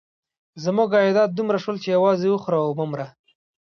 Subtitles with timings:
[0.63, 3.07] زموږ عایدات دومره شول چې یوازې وخوره او مه مره.